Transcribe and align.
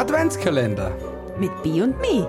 Adventskalender 0.00 0.96
mit 1.38 1.50
B 1.62 1.82
und 1.82 2.00
Me. 2.00 2.26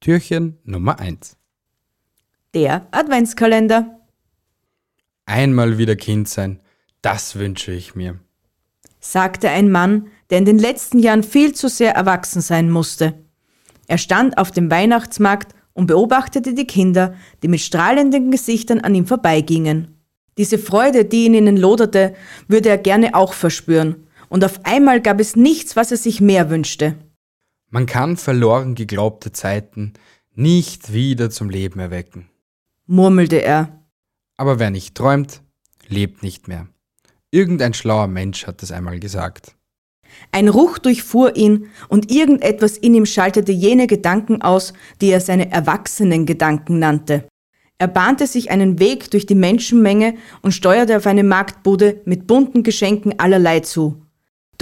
Türchen 0.00 0.58
Nummer 0.64 0.98
1 0.98 1.36
Der 2.52 2.88
Adventskalender. 2.90 4.00
Einmal 5.26 5.78
wieder 5.78 5.94
Kind 5.94 6.28
sein, 6.28 6.58
das 7.02 7.36
wünsche 7.36 7.70
ich 7.70 7.94
mir, 7.94 8.18
sagte 8.98 9.48
ein 9.48 9.70
Mann, 9.70 10.08
der 10.30 10.38
in 10.38 10.44
den 10.44 10.58
letzten 10.58 10.98
Jahren 10.98 11.22
viel 11.22 11.54
zu 11.54 11.68
sehr 11.68 11.94
erwachsen 11.94 12.42
sein 12.42 12.68
musste. 12.68 13.14
Er 13.86 13.98
stand 13.98 14.38
auf 14.38 14.50
dem 14.50 14.72
Weihnachtsmarkt 14.72 15.54
und 15.72 15.86
beobachtete 15.86 16.52
die 16.52 16.66
Kinder, 16.66 17.14
die 17.44 17.48
mit 17.48 17.60
strahlenden 17.60 18.32
Gesichtern 18.32 18.80
an 18.80 18.96
ihm 18.96 19.06
vorbeigingen. 19.06 19.94
Diese 20.36 20.58
Freude, 20.58 21.04
die 21.04 21.26
in 21.26 21.34
ihnen 21.34 21.56
loderte, 21.56 22.16
würde 22.48 22.70
er 22.70 22.78
gerne 22.78 23.14
auch 23.14 23.34
verspüren, 23.34 24.08
und 24.32 24.46
auf 24.46 24.64
einmal 24.64 25.02
gab 25.02 25.20
es 25.20 25.36
nichts, 25.36 25.76
was 25.76 25.90
er 25.90 25.98
sich 25.98 26.22
mehr 26.22 26.48
wünschte. 26.48 26.96
Man 27.68 27.84
kann 27.84 28.16
verloren 28.16 28.74
geglaubte 28.74 29.30
Zeiten 29.30 29.92
nicht 30.34 30.94
wieder 30.94 31.28
zum 31.28 31.50
Leben 31.50 31.78
erwecken, 31.78 32.30
murmelte 32.86 33.42
er. 33.42 33.84
Aber 34.38 34.58
wer 34.58 34.70
nicht 34.70 34.94
träumt, 34.94 35.42
lebt 35.86 36.22
nicht 36.22 36.48
mehr. 36.48 36.66
Irgendein 37.30 37.74
schlauer 37.74 38.06
Mensch 38.06 38.46
hat 38.46 38.62
es 38.62 38.72
einmal 38.72 39.00
gesagt. 39.00 39.54
Ein 40.30 40.48
Ruch 40.48 40.78
durchfuhr 40.78 41.36
ihn 41.36 41.66
und 41.90 42.10
irgendetwas 42.10 42.78
in 42.78 42.94
ihm 42.94 43.04
schaltete 43.04 43.52
jene 43.52 43.86
Gedanken 43.86 44.40
aus, 44.40 44.72
die 45.02 45.10
er 45.10 45.20
seine 45.20 45.50
erwachsenen 45.50 46.24
Gedanken 46.24 46.78
nannte. 46.78 47.28
Er 47.76 47.88
bahnte 47.88 48.26
sich 48.26 48.50
einen 48.50 48.78
Weg 48.78 49.10
durch 49.10 49.26
die 49.26 49.34
Menschenmenge 49.34 50.14
und 50.40 50.52
steuerte 50.52 50.96
auf 50.96 51.06
eine 51.06 51.24
Marktbude 51.24 52.00
mit 52.06 52.26
bunten 52.26 52.62
Geschenken 52.62 53.18
allerlei 53.18 53.60
zu. 53.60 54.01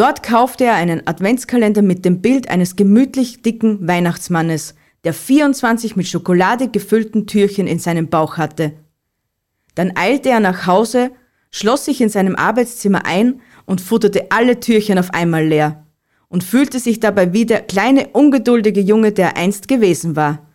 Dort 0.01 0.23
kaufte 0.23 0.65
er 0.65 0.77
einen 0.77 1.06
Adventskalender 1.06 1.83
mit 1.83 2.06
dem 2.06 2.23
Bild 2.23 2.48
eines 2.48 2.75
gemütlich 2.75 3.43
dicken 3.43 3.87
Weihnachtsmannes, 3.87 4.75
der 5.05 5.12
24 5.12 5.95
mit 5.95 6.09
Schokolade 6.09 6.69
gefüllten 6.70 7.27
Türchen 7.27 7.67
in 7.67 7.79
seinem 7.79 8.09
Bauch 8.09 8.39
hatte. 8.39 8.73
Dann 9.75 9.93
eilte 9.98 10.31
er 10.31 10.41
nach 10.41 10.67
Hause, 10.67 11.11
schloss 11.51 11.84
sich 11.84 12.01
in 12.01 12.09
seinem 12.09 12.34
Arbeitszimmer 12.34 13.05
ein 13.05 13.43
und 13.67 13.83
futterte 13.83 14.31
alle 14.31 14.59
Türchen 14.59 14.98
auf 14.98 15.12
einmal 15.12 15.45
leer 15.45 15.84
und 16.28 16.45
fühlte 16.45 16.78
sich 16.78 17.01
dabei 17.01 17.34
wie 17.34 17.45
der 17.45 17.61
kleine 17.61 18.06
ungeduldige 18.06 18.81
Junge, 18.81 19.12
der 19.12 19.34
er 19.34 19.37
einst 19.37 19.69
gewesen 19.69 20.17
war. 20.17 20.48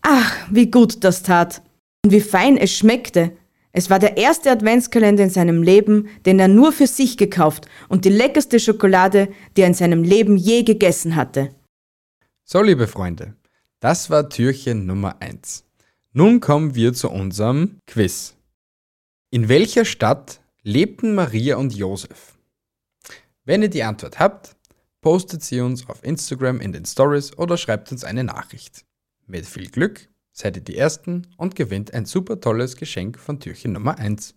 Ach, 0.00 0.34
wie 0.50 0.70
gut 0.70 1.04
das 1.04 1.22
tat 1.22 1.60
und 2.06 2.12
wie 2.12 2.22
fein 2.22 2.56
es 2.56 2.72
schmeckte. 2.74 3.32
Es 3.78 3.90
war 3.90 4.00
der 4.00 4.16
erste 4.16 4.50
Adventskalender 4.50 5.22
in 5.22 5.30
seinem 5.30 5.62
Leben, 5.62 6.08
den 6.26 6.40
er 6.40 6.48
nur 6.48 6.72
für 6.72 6.88
sich 6.88 7.16
gekauft 7.16 7.68
und 7.88 8.04
die 8.04 8.08
leckerste 8.08 8.58
Schokolade, 8.58 9.28
die 9.56 9.60
er 9.60 9.68
in 9.68 9.74
seinem 9.74 10.02
Leben 10.02 10.36
je 10.36 10.64
gegessen 10.64 11.14
hatte. 11.14 11.54
So, 12.42 12.60
liebe 12.60 12.88
Freunde, 12.88 13.36
das 13.78 14.10
war 14.10 14.28
Türchen 14.28 14.84
Nummer 14.84 15.22
1. 15.22 15.64
Nun 16.12 16.40
kommen 16.40 16.74
wir 16.74 16.92
zu 16.92 17.08
unserem 17.08 17.78
Quiz. 17.86 18.34
In 19.30 19.48
welcher 19.48 19.84
Stadt 19.84 20.40
lebten 20.64 21.14
Maria 21.14 21.54
und 21.54 21.72
Josef? 21.72 22.36
Wenn 23.44 23.62
ihr 23.62 23.70
die 23.70 23.84
Antwort 23.84 24.18
habt, 24.18 24.56
postet 25.02 25.44
sie 25.44 25.60
uns 25.60 25.88
auf 25.88 26.02
Instagram 26.02 26.60
in 26.60 26.72
den 26.72 26.84
Stories 26.84 27.38
oder 27.38 27.56
schreibt 27.56 27.92
uns 27.92 28.02
eine 28.02 28.24
Nachricht. 28.24 28.84
Mit 29.28 29.46
viel 29.46 29.70
Glück 29.70 30.08
seid 30.38 30.56
ihr 30.56 30.62
die 30.62 30.76
Ersten 30.76 31.26
und 31.36 31.56
gewinnt 31.56 31.92
ein 31.94 32.04
super 32.04 32.40
tolles 32.40 32.76
Geschenk 32.76 33.18
von 33.18 33.40
Türchen 33.40 33.72
Nummer 33.72 33.98
1. 33.98 34.34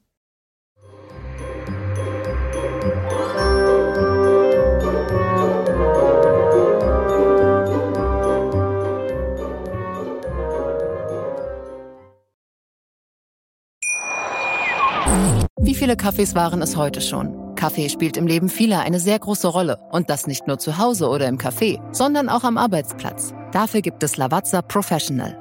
Wie 15.63 15.75
viele 15.75 15.95
Kaffees 15.95 16.33
waren 16.33 16.61
es 16.63 16.75
heute 16.75 17.01
schon? 17.01 17.55
Kaffee 17.55 17.89
spielt 17.89 18.17
im 18.17 18.25
Leben 18.25 18.49
vieler 18.49 18.79
eine 18.79 18.99
sehr 18.99 19.19
große 19.19 19.47
Rolle. 19.47 19.77
Und 19.91 20.09
das 20.09 20.25
nicht 20.25 20.47
nur 20.47 20.57
zu 20.57 20.79
Hause 20.79 21.07
oder 21.07 21.27
im 21.27 21.37
Café, 21.37 21.79
sondern 21.93 22.27
auch 22.29 22.43
am 22.43 22.57
Arbeitsplatz. 22.57 23.35
Dafür 23.51 23.81
gibt 23.81 24.01
es 24.01 24.17
Lavazza 24.17 24.63
Professional. 24.63 25.40